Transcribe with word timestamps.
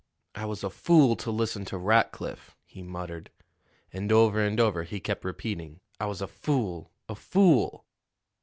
"I 0.33 0.45
was 0.45 0.63
a 0.63 0.71
fool 0.71 1.15
to 1.17 1.29
listen 1.29 1.63
to 1.65 1.77
Rackliff," 1.77 2.55
he 2.65 2.81
muttered; 2.81 3.29
and 3.93 4.11
over 4.11 4.43
and 4.43 4.59
over 4.59 4.81
he 4.81 4.99
kept 4.99 5.23
repeating, 5.23 5.79
"I 5.99 6.07
was 6.07 6.23
a 6.23 6.27
fool, 6.27 6.91
a 7.07 7.13
fool!" 7.13 7.85